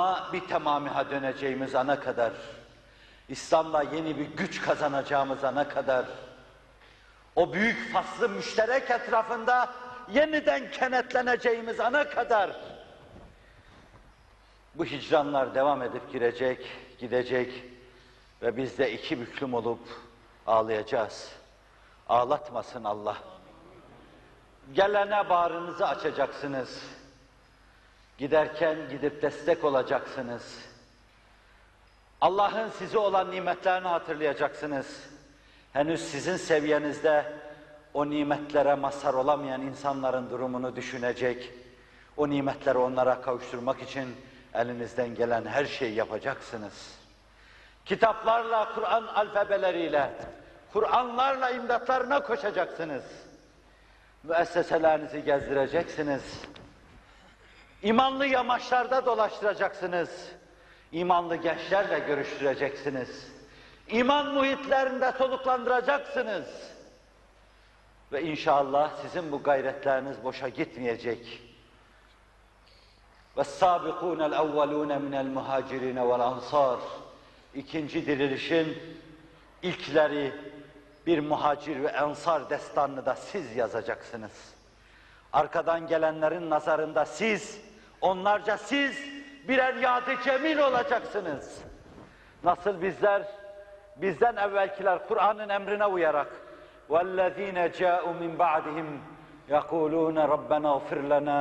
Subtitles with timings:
[0.00, 2.32] İslam'a bir tamamiha döneceğimiz ana kadar,
[3.28, 6.06] İslam'la yeni bir güç kazanacağımız ana kadar,
[7.36, 9.70] o büyük faslı müşterek etrafında
[10.12, 12.50] yeniden kenetleneceğimiz ana kadar,
[14.74, 16.66] bu hicranlar devam edip girecek,
[16.98, 17.64] gidecek
[18.42, 19.88] ve biz de iki büklüm olup
[20.46, 21.32] ağlayacağız.
[22.08, 23.16] Ağlatmasın Allah.
[24.72, 26.99] Gelene bağrınızı açacaksınız.
[28.20, 30.58] Giderken gidip destek olacaksınız.
[32.20, 35.02] Allah'ın size olan nimetlerini hatırlayacaksınız.
[35.72, 37.32] Henüz sizin seviyenizde
[37.94, 41.52] o nimetlere mazhar olamayan insanların durumunu düşünecek,
[42.16, 44.16] o nimetleri onlara kavuşturmak için
[44.54, 46.94] elinizden gelen her şeyi yapacaksınız.
[47.84, 50.10] Kitaplarla, Kur'an alfabeleriyle,
[50.72, 53.04] Kur'anlarla imdatlarına koşacaksınız.
[54.22, 56.22] Müesseselerinizi gezdireceksiniz.
[57.83, 60.09] İmanlı yamaçlarda dolaştıracaksınız.
[60.91, 63.27] İmanlı gençlerle görüştüreceksiniz.
[63.87, 66.47] İman muhitlerinde soluklandıracaksınız.
[68.11, 71.41] Ve inşallah sizin bu gayretleriniz boşa gitmeyecek.
[73.37, 76.79] وَالسَّابِقُونَ الْاَوَّلُونَ مِنَ الْمُهَاجِرِينَ وَالْاَنْصَارِ
[77.55, 78.77] İkinci dirilişin
[79.63, 80.33] ilkleri
[81.07, 84.55] bir muhacir ve ensar destanını da siz yazacaksınız.
[85.33, 87.61] Arkadan gelenlerin nazarında siz,
[88.01, 88.99] onlarca siz
[89.47, 91.61] birer yadı cemil olacaksınız.
[92.43, 93.21] Nasıl bizler,
[93.95, 96.27] bizden evvelkiler Kur'an'ın emrine uyarak
[96.89, 98.87] وَالَّذ۪ينَ جَاءُوا مِنْ بَعْدِهِمْ
[99.55, 101.39] يَقُولُونَ رَبَّنَا اغْفِرْ لَنَا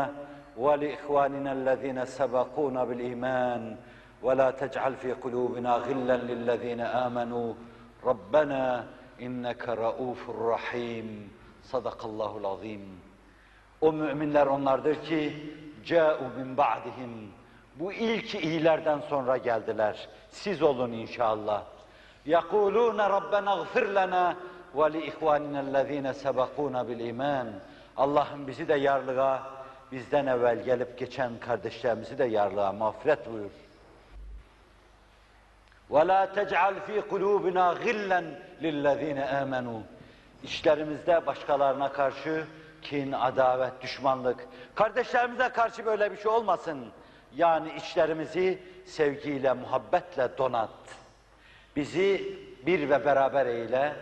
[0.64, 3.62] وَلِإِخْوَانِنَا الَّذ۪ينَ سَبَقُونَ بِالْإِيمَانِ
[4.22, 7.48] وَلَا تَجْعَلْ فِي قُلُوبِنَا غِلًّا لِلَّذ۪ينَ آمَنُوا
[8.08, 8.84] رَبَّنَا
[9.26, 10.20] اِنَّكَ رَؤُوفٌ
[10.54, 11.08] رَحِيمٌ
[11.62, 13.00] Sadakallahul azim.
[13.80, 15.52] O müminler onlardır ki
[15.85, 17.31] ca'u min ba'dihim.
[17.75, 20.07] Bu ilk iyilerden sonra geldiler.
[20.29, 21.63] Siz olun inşallah.
[22.25, 24.35] Yakuluna Rabbena gfir lana
[24.75, 27.47] ve li ihvaninellezine sebekuna bil iman.
[27.97, 29.43] Allah'ım bizi de yarlığa,
[29.91, 33.51] bizden evvel gelip geçen kardeşlerimizi de yarlığa mağfiret buyur.
[35.91, 38.25] Ve la tec'al fi kulubina gillen
[38.61, 39.81] lillezine amenu.
[40.43, 42.45] İşlerimizde başkalarına karşı
[42.81, 46.85] kin, adavet, düşmanlık, kardeşlerimize karşı böyle bir şey olmasın.
[47.35, 50.69] Yani içlerimizi sevgiyle, muhabbetle donat.
[51.75, 53.93] Bizi bir ve beraber eyle,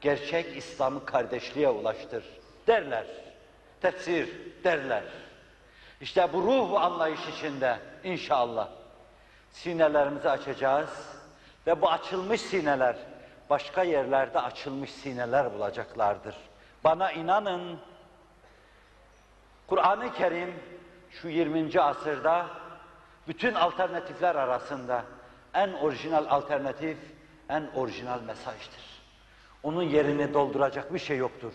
[0.00, 2.24] gerçek İslam'ı kardeşliğe ulaştır
[2.66, 3.06] derler.
[3.80, 4.28] Tefsir
[4.64, 5.02] derler.
[6.00, 8.68] İşte bu ruh anlayış içinde inşallah
[9.50, 10.90] sinelerimizi açacağız
[11.66, 12.96] ve bu açılmış sineler
[13.50, 16.36] başka yerlerde açılmış sineler bulacaklardır.
[16.84, 17.78] Bana inanın,
[19.72, 20.54] Kur'an-ı Kerim
[21.10, 21.80] şu 20.
[21.80, 22.46] asırda
[23.28, 25.04] bütün alternatifler arasında
[25.54, 26.96] en orijinal alternatif,
[27.48, 29.02] en orijinal mesajdır.
[29.62, 31.52] Onun yerini dolduracak bir şey yoktur.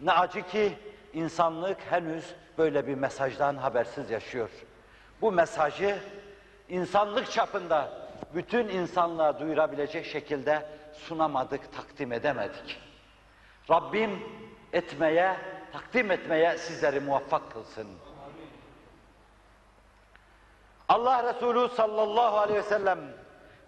[0.00, 0.72] Ne acı ki
[1.12, 4.50] insanlık henüz böyle bir mesajdan habersiz yaşıyor.
[5.20, 5.98] Bu mesajı
[6.68, 7.92] insanlık çapında
[8.34, 12.80] bütün insanlığa duyurabilecek şekilde sunamadık, takdim edemedik.
[13.70, 14.10] Rabbim
[14.72, 15.36] etmeye,
[15.72, 17.88] takdim etmeye sizleri muvaffak kılsın.
[20.88, 22.98] Allah Resulü sallallahu aleyhi ve sellem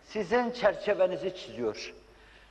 [0.02, 1.94] sizin çerçevenizi çiziyor.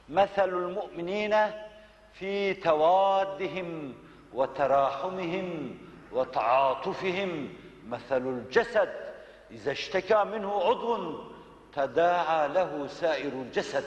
[0.08, 1.70] Meselul mu'minine
[2.14, 3.98] fi tevaddihim
[4.34, 5.80] ve terahumihim
[6.14, 7.60] ve taatufihim
[7.90, 8.90] meselul cesed
[9.52, 11.34] ize işteka minhu udvun
[11.72, 13.86] teda'a lehu sairul cesed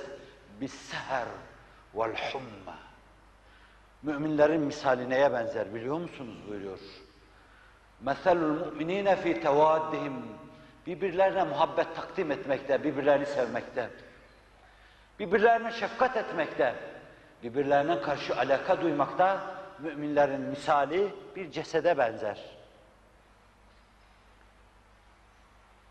[0.60, 1.26] bis-seher
[1.94, 2.85] vel humma.
[4.05, 6.79] Müminlerin misali neye benzer biliyor musunuz buyuruyor.
[8.01, 10.13] Meselul mu'minine fi tevaddihim
[10.87, 13.89] birbirlerine muhabbet takdim etmekte, birbirlerini sevmekte,
[15.19, 16.75] birbirlerine şefkat etmekte,
[17.43, 19.41] birbirlerine karşı alaka duymakta
[19.79, 22.39] müminlerin misali bir cesede benzer.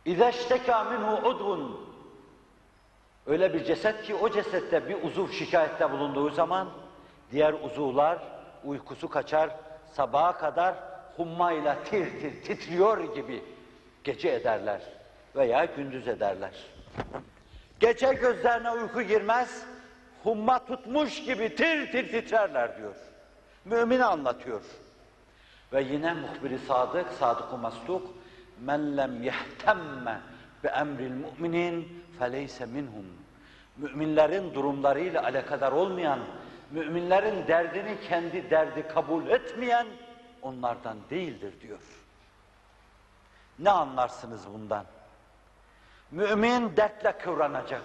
[0.06, 1.76] اِذَا اشْتَكَى مِنْهُ عُدْوٌ
[3.26, 6.68] Öyle bir ceset ki o cesette bir uzuv şikayette bulunduğu zaman
[7.35, 8.19] diğer uzuvlar
[8.63, 9.49] uykusu kaçar,
[9.93, 10.75] sabaha kadar
[11.17, 13.43] hummayla tir tir titriyor gibi
[14.03, 14.81] gece ederler
[15.35, 16.51] veya gündüz ederler.
[17.79, 19.65] Gece gözlerine uyku girmez,
[20.23, 22.95] humma tutmuş gibi tir tir titrerler diyor.
[23.65, 24.61] Mümin anlatıyor.
[25.73, 28.13] Ve yine muhbiri sadık, sadık-ı masduk,
[28.59, 30.21] men lem yehtemme
[30.63, 33.05] bi emril mu'minin feleyse minhum.
[33.77, 36.19] Müminlerin durumlarıyla alakadar olmayan,
[36.75, 39.87] müminlerin derdini kendi derdi kabul etmeyen
[40.41, 41.79] onlardan değildir diyor.
[43.59, 44.85] Ne anlarsınız bundan?
[46.11, 47.83] Mümin dertle kıvranacak.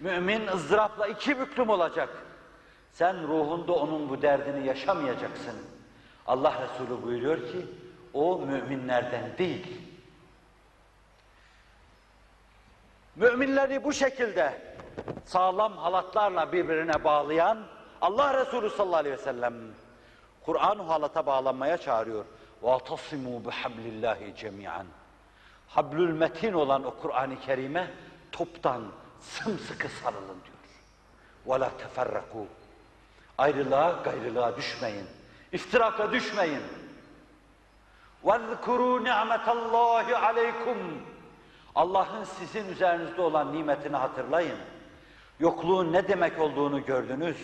[0.00, 2.08] Mümin ızdırapla iki büklüm olacak.
[2.92, 5.54] Sen ruhunda onun bu derdini yaşamayacaksın.
[6.26, 7.66] Allah Resulü buyuruyor ki,
[8.14, 9.80] o müminlerden değil.
[13.16, 14.76] Müminleri bu şekilde
[15.24, 19.53] sağlam halatlarla birbirine bağlayan Allah Resulü sallallahu aleyhi ve sellem
[20.45, 22.25] Kur'an halata bağlanmaya çağırıyor.
[22.63, 24.85] وَاَتَصِمُوا بِحَبْلِ اللّٰهِ جَمِيعًا
[25.67, 27.91] Hablül metin olan o Kur'an-ı Kerim'e
[28.31, 28.83] toptan
[29.19, 30.61] sımsıkı sarılın diyor.
[31.47, 32.45] وَلَا تَفَرَّقُوا
[33.37, 35.05] Ayrılığa, gayrılığa düşmeyin.
[35.51, 36.61] İftiraka düşmeyin.
[38.23, 40.77] وَذْكُرُوا نِعْمَةَ اللّٰهِ عَلَيْكُمْ
[41.75, 44.57] Allah'ın sizin üzerinizde olan nimetini hatırlayın.
[45.39, 47.37] Yokluğun ne demek olduğunu gördünüz.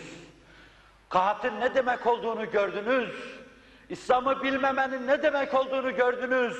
[1.13, 3.09] Kahatın ne demek olduğunu gördünüz.
[3.89, 6.57] İslam'ı bilmemenin ne demek olduğunu gördünüz.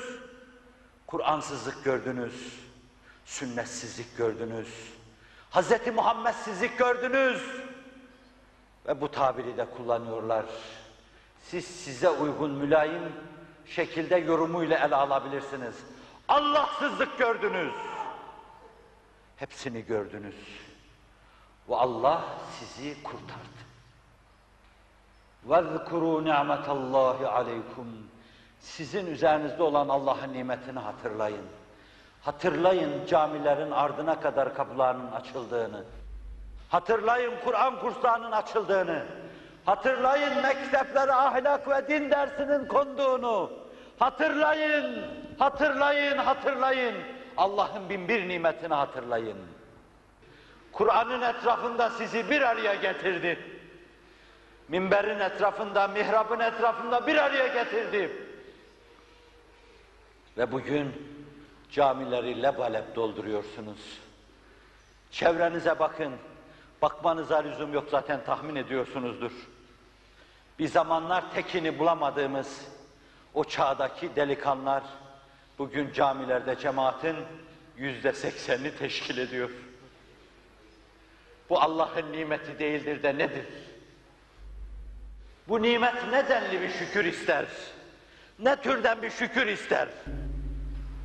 [1.06, 2.60] Kur'ansızlık gördünüz.
[3.24, 4.68] Sünnetsizlik gördünüz.
[5.50, 5.72] Hz.
[5.94, 7.42] Muhammedsizlik gördünüz.
[8.86, 10.44] Ve bu tabiri de kullanıyorlar.
[11.42, 13.12] Siz size uygun mülayim
[13.66, 15.74] şekilde yorumuyla ele alabilirsiniz.
[16.28, 17.74] Allahsızlık gördünüz.
[19.36, 20.36] Hepsini gördünüz.
[21.68, 22.24] Ve Allah
[22.58, 23.73] sizi kurtardı.
[25.47, 27.87] وَذْكُرُوا نِعْمَةَ اللّٰهِ عَلَيْكُمْ
[28.59, 31.45] Sizin üzerinizde olan Allah'ın nimetini hatırlayın.
[32.21, 35.83] Hatırlayın camilerin ardına kadar kapılarının açıldığını.
[36.69, 39.05] Hatırlayın Kur'an kurslarının açıldığını.
[39.65, 43.51] Hatırlayın mekteplere ahlak ve din dersinin konduğunu.
[43.99, 45.05] Hatırlayın,
[45.39, 46.95] hatırlayın, hatırlayın.
[47.37, 49.37] Allah'ın bin bir nimetini hatırlayın.
[50.71, 53.52] Kur'an'ın etrafında sizi bir araya getirdi.
[54.68, 58.10] Minberin etrafında, mihrabın etrafında bir araya getirdi.
[60.38, 60.92] Ve bugün
[61.70, 63.98] camileri lebalep dolduruyorsunuz.
[65.10, 66.12] Çevrenize bakın.
[66.82, 69.32] Bakmanıza lüzum yok zaten tahmin ediyorsunuzdur.
[70.58, 72.60] Bir zamanlar tekini bulamadığımız
[73.34, 74.82] o çağdaki delikanlar
[75.58, 77.16] bugün camilerde cemaatin
[77.76, 79.50] yüzde seksenini teşkil ediyor.
[81.50, 83.46] Bu Allah'ın nimeti değildir de nedir?
[85.48, 87.46] Bu nimet ne denli bir şükür ister?
[88.38, 89.88] Ne türden bir şükür ister?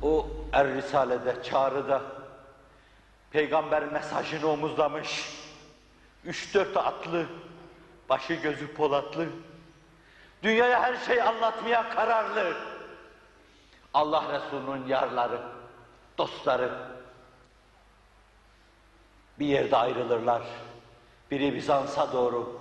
[0.02, 2.02] O Er Risale'de, çağrıda
[3.30, 5.40] peygamber mesajını omuzlamış.
[6.24, 7.26] Üç dört atlı,
[8.08, 9.26] başı gözü polatlı,
[10.42, 12.56] dünyaya her şey anlatmaya kararlı.
[13.94, 15.40] Allah Resulü'nün yarları,
[16.18, 16.72] dostları
[19.38, 20.42] bir yerde ayrılırlar.
[21.30, 22.59] Biri Bizans'a doğru,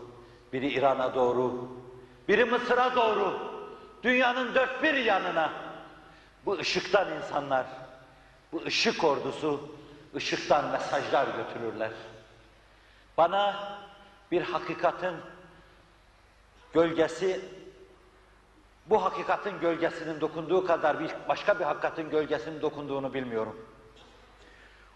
[0.54, 1.70] biri İran'a doğru,
[2.28, 3.40] biri Mısır'a doğru,
[4.04, 5.54] dünyanın dört bir yanına.
[6.46, 7.66] Bu ışıktan insanlar,
[8.52, 9.70] bu ışık ordusu,
[10.16, 11.92] ışıktan mesajlar götürürler.
[13.18, 13.70] Bana
[14.32, 15.14] bir hakikatin
[16.74, 17.42] gölgesi,
[18.86, 23.66] bu hakikatin gölgesinin dokunduğu kadar bir başka bir hakikatin gölgesinin dokunduğunu bilmiyorum.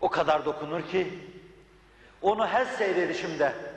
[0.02, 1.20] O kadar dokunur ki,
[2.22, 3.73] onu her seyredişimde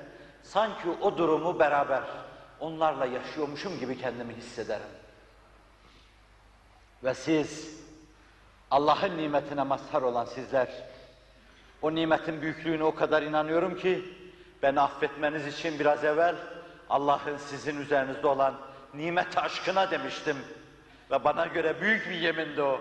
[0.52, 2.02] sanki o durumu beraber
[2.60, 4.86] onlarla yaşıyormuşum gibi kendimi hissederim.
[7.04, 7.80] Ve siz,
[8.70, 10.68] Allah'ın nimetine mazhar olan sizler,
[11.82, 14.04] o nimetin büyüklüğüne o kadar inanıyorum ki,
[14.62, 16.36] beni affetmeniz için biraz evvel
[16.90, 18.54] Allah'ın sizin üzerinizde olan
[18.94, 20.36] nimet aşkına demiştim.
[21.10, 22.80] Ve bana göre büyük bir yemindi o.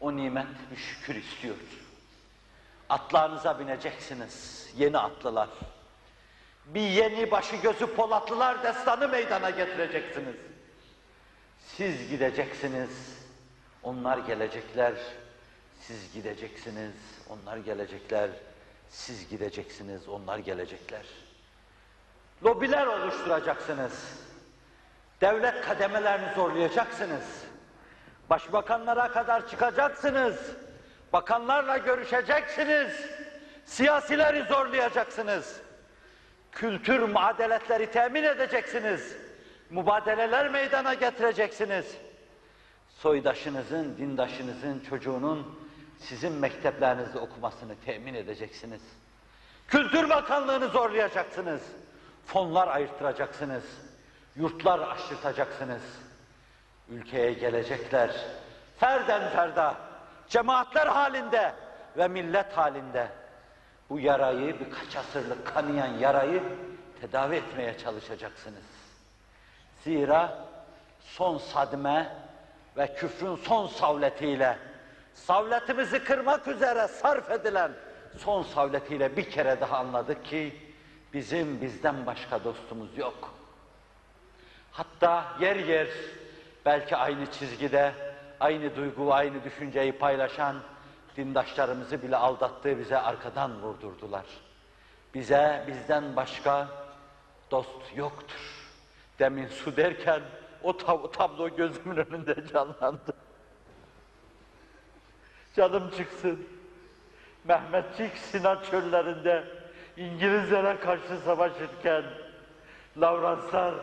[0.00, 1.56] O nimet bir şükür istiyor.
[2.88, 5.48] Atlarınıza bineceksiniz, yeni atlılar.
[6.66, 10.36] Bir yeni başı gözü polatlılar destanı meydana getireceksiniz.
[11.76, 12.90] Siz gideceksiniz,
[13.82, 14.94] onlar gelecekler.
[15.80, 16.94] Siz gideceksiniz,
[17.28, 18.30] onlar gelecekler.
[18.90, 21.06] Siz gideceksiniz, onlar gelecekler.
[22.44, 23.92] Lobiler oluşturacaksınız.
[25.20, 27.24] Devlet kademelerini zorlayacaksınız.
[28.30, 30.36] Başbakanlara kadar çıkacaksınız.
[31.12, 32.92] Bakanlarla görüşeceksiniz.
[33.64, 35.60] Siyasileri zorlayacaksınız.
[36.52, 39.16] Kültür muadeletleri temin edeceksiniz.
[39.70, 41.96] Mübadeleler meydana getireceksiniz.
[42.88, 45.58] Soydaşınızın, dindaşınızın, çocuğunun
[45.98, 48.82] sizin mekteplerinizde okumasını temin edeceksiniz.
[49.68, 51.60] Kültür Bakanlığı'nı zorlayacaksınız.
[52.26, 53.64] Fonlar ayırttıracaksınız.
[54.36, 55.82] Yurtlar açtırtacaksınız.
[56.88, 58.16] Ülkeye gelecekler.
[58.78, 59.87] Ferden ferda,
[60.28, 61.54] cemaatler halinde
[61.96, 63.08] ve millet halinde
[63.90, 66.42] bu yarayı, birkaç asırlık kanayan yarayı
[67.00, 68.64] tedavi etmeye çalışacaksınız.
[69.84, 70.38] Zira
[71.00, 72.16] son sadme
[72.76, 74.58] ve küfrün son savletiyle
[75.14, 77.72] savletimizi kırmak üzere sarf edilen
[78.18, 80.68] son savletiyle bir kere daha anladık ki
[81.12, 83.34] bizim bizden başka dostumuz yok.
[84.72, 85.88] Hatta yer yer
[86.66, 87.92] belki aynı çizgide,
[88.40, 90.56] aynı duygu aynı düşünceyi paylaşan
[91.16, 94.24] dindaşlarımızı bile aldattığı bize arkadan vurdurdular.
[95.14, 96.68] Bize bizden başka
[97.50, 98.68] dost yoktur.
[99.18, 100.20] Demin su derken
[100.62, 103.12] o tab tablo gözümün önünde canlandı.
[105.56, 106.48] Canım çıksın.
[107.44, 109.44] Mehmetçik Sinan çöllerinde
[109.96, 112.04] İngilizlere karşı savaşırken
[113.00, 113.74] Lavranslar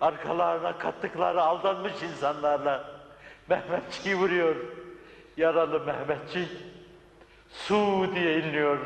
[0.00, 2.84] arkalarına kattıkları aldanmış insanlarla
[3.48, 4.56] Mehmetçiği vuruyor.
[5.36, 6.50] Yaralı Mehmetçik
[7.50, 8.78] su diye inliyor.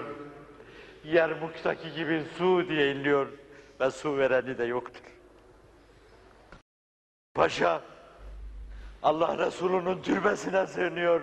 [1.04, 3.26] Yermuk'taki gibi su diye inliyor
[3.80, 5.02] ve su vereni de yoktur.
[7.34, 7.80] Paşa
[9.02, 11.20] Allah Resulü'nün türbesine sığınıyor.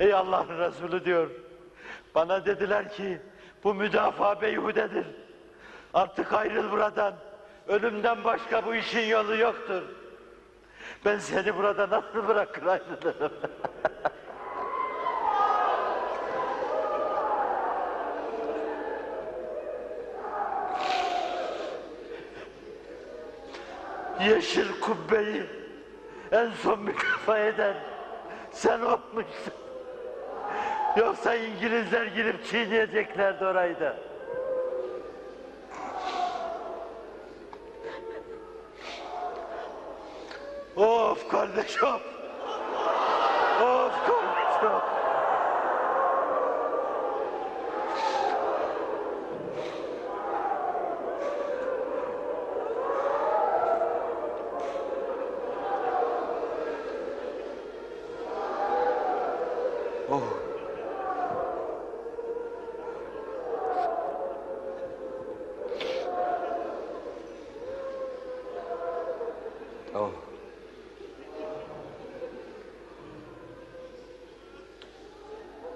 [0.00, 1.30] Ey Allah'ın Resulü diyor.
[2.14, 3.20] Bana dediler ki
[3.64, 5.06] bu müdafaa beyhudedir.
[5.94, 7.14] Artık ayrıl buradan.
[7.68, 9.82] Ölümden başka bu işin yolu yoktur.
[11.04, 13.32] Ben seni burada nasıl bırakır ayrılırım?
[24.20, 25.42] Yeşil kubbeyi
[26.32, 27.74] en son mükafa eden
[28.52, 29.54] sen olmuşsun.
[30.96, 33.96] Yoksa İngilizler girip çiğneyeceklerdi orayı da.
[41.24, 41.88] Of kardeşim.
[43.62, 44.93] Of kardeşim.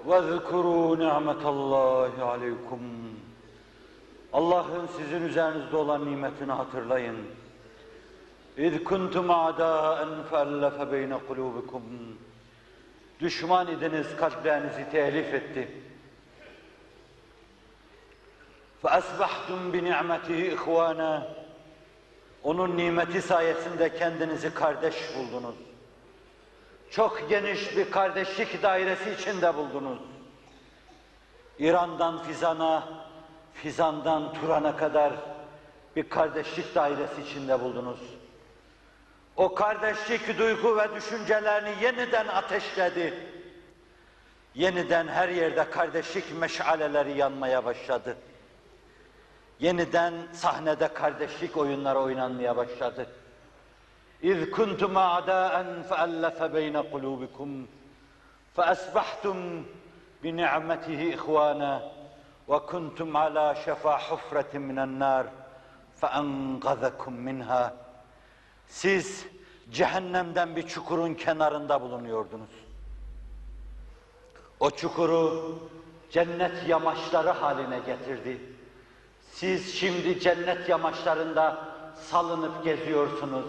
[0.06, 2.80] وَاذْكُرُوا نِعْمَةَ اللّٰهِ عَلَيْكُمْ
[4.32, 7.16] Allah'ın sizin üzerinizde olan nimetini hatırlayın.
[8.58, 11.82] اِذْ كُنْتُمْ عَدَاءً فَأَلَّفَ بَيْنَ قُلُوبِكُمْ
[13.20, 15.68] Düşman idiniz, kalplerinizi telif etti.
[18.82, 21.22] فَأَسْبَحْتُمْ بِنِعْمَتِهِ اِخْوَانًا
[22.44, 25.54] Onun nimeti sayesinde kendinizi kardeş buldunuz.
[26.91, 29.99] Çok geniş bir kardeşlik dairesi içinde buldunuz.
[31.59, 32.87] İran'dan Fizan'a,
[33.53, 35.13] Fizan'dan Turan'a kadar
[35.95, 37.99] bir kardeşlik dairesi içinde buldunuz.
[39.35, 43.13] O kardeşlik duygu ve düşüncelerini yeniden ateşledi.
[44.55, 48.17] Yeniden her yerde kardeşlik meşaleleri yanmaya başladı.
[49.59, 53.07] Yeniden sahnede kardeşlik oyunları oynanmaya başladı.
[54.23, 57.67] A'daen fe'allefe beyne kulubikum
[58.55, 59.37] fe'asbahtum
[60.23, 61.81] bi ni'metihi ihwana
[62.49, 65.27] ve kuntum ala şefa hufretin minen nar
[65.95, 67.73] fe'engazakum minha.
[68.67, 69.25] Siz
[69.71, 72.49] cehennemden bir çukurun kenarında bulunuyordunuz.
[74.59, 75.55] O çukuru
[76.11, 78.41] cennet yamaçları haline getirdi.
[79.31, 81.57] Siz şimdi cennet yamaçlarında
[81.95, 83.45] salınıp geziyorsunuz,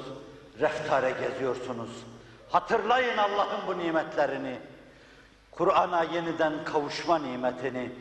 [0.60, 1.90] reftare geziyorsunuz.
[2.50, 4.58] Hatırlayın Allah'ın bu nimetlerini.
[5.50, 7.92] Kur'an'a yeniden kavuşma nimetini,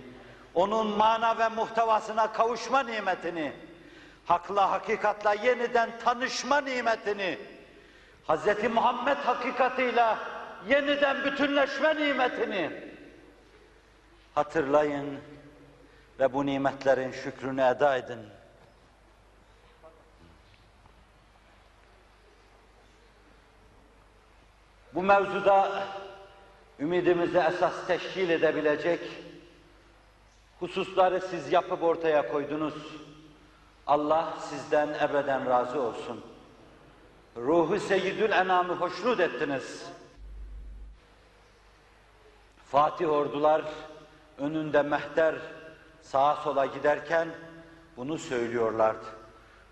[0.54, 3.54] onun mana ve muhtevasına kavuşma nimetini,
[4.26, 7.38] hakla hakikatla yeniden tanışma nimetini,
[8.28, 8.64] Hz.
[8.74, 10.18] Muhammed hakikatıyla
[10.68, 12.72] yeniden bütünleşme nimetini
[14.36, 15.20] hatırlayın
[16.20, 18.20] ve bu nimetlerin şükrünü eda edin.
[25.00, 25.84] Bu mevzuda
[26.80, 29.00] ümidimizi esas teşkil edebilecek
[30.60, 32.74] hususları siz yapıp ortaya koydunuz.
[33.88, 36.22] Allah sizden ebeden razı olsun.
[37.38, 39.86] Ruhu Seyyidül Enam'ı hoşnut ettiniz.
[42.72, 43.62] Fatih ordular
[44.38, 45.36] önünde mehter
[46.02, 47.28] sağa sola giderken
[47.98, 49.06] bunu söylüyorlardı.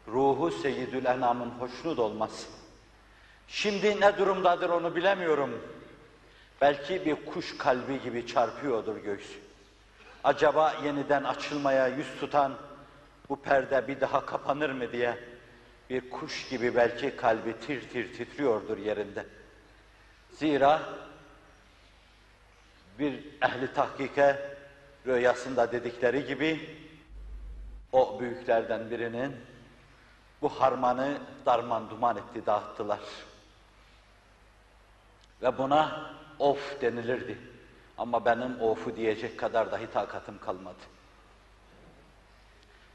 [0.07, 2.56] Ruhu Seyyidül Enam'ın hoşnut olması.
[3.48, 5.62] Şimdi ne durumdadır onu bilemiyorum.
[6.62, 9.39] Belki bir kuş kalbi gibi çarpıyordur göğsü.
[10.24, 12.54] Acaba yeniden açılmaya yüz tutan
[13.30, 15.18] bu perde bir daha kapanır mı diye
[15.89, 19.25] bir kuş gibi belki kalbi tir tir titriyordur yerinde.
[20.32, 20.82] Zira
[23.00, 24.58] bir ehli tahkike
[25.08, 26.77] rüyasında dedikleri gibi
[27.92, 29.36] o büyüklerden birinin
[30.42, 33.00] bu harmanı darman duman etti, dağıttılar.
[35.41, 37.38] Ve buna of denilirdi.
[37.98, 40.84] Ama benim of'u diyecek kadar dahi takatım kalmadı.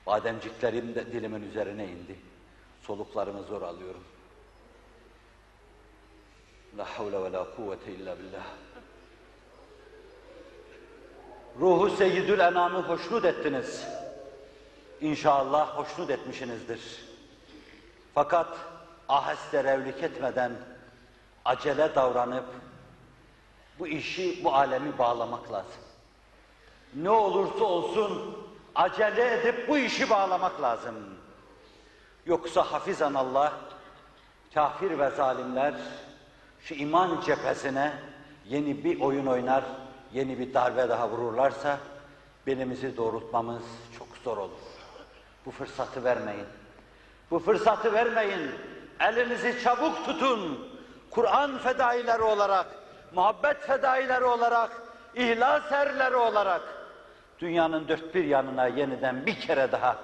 [0.07, 2.17] Bademciklerim de dilimin üzerine indi.
[2.83, 4.05] Soluklarımı zor alıyorum.
[6.79, 8.45] La havle ve la kuvvete illa billah.
[11.61, 13.87] Ruhu seyyidül enamı hoşnut ettiniz.
[15.01, 17.05] İnşallah hoşnut etmişsinizdir.
[18.15, 18.59] Fakat
[19.09, 20.53] aheste revlik etmeden
[21.45, 22.45] acele davranıp
[23.79, 25.83] bu işi, bu alemi bağlamak lazım.
[26.95, 28.39] Ne olursa olsun
[28.75, 30.95] acele edip bu işi bağlamak lazım.
[32.27, 33.53] Yoksa hafizan Allah,
[34.55, 35.75] kafir ve zalimler
[36.61, 37.93] şu iman cephesine
[38.49, 39.65] yeni bir oyun oynar,
[40.13, 41.79] yeni bir darbe daha vururlarsa
[42.47, 43.63] belimizi doğrultmamız
[43.99, 44.61] çok zor olur.
[45.47, 46.47] Bu fırsatı vermeyin.
[47.31, 48.51] Bu fırsatı vermeyin.
[49.01, 50.69] Elinizi çabuk tutun.
[51.15, 52.67] Kur'an fedaileri olarak,
[53.15, 54.71] muhabbet fedaileri olarak,
[55.15, 56.63] ihlas erleri olarak
[57.39, 59.97] dünyanın dört bir yanına yeniden bir kere daha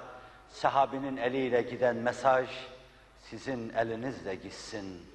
[0.49, 2.49] sahabinin eliyle giden mesaj
[3.29, 5.05] sizin elinizle gitsin.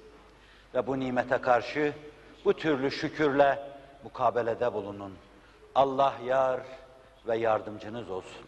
[0.73, 1.93] Ve bu nimete karşı
[2.45, 3.59] bu türlü şükürle
[4.03, 5.13] mukabelede bulunun.
[5.75, 6.61] Allah yar
[7.27, 8.45] ve yardımcınız olsun.